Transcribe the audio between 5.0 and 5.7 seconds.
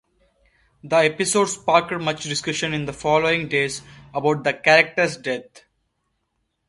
death.